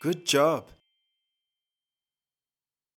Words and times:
Good 0.00 0.26
job. 0.26 0.70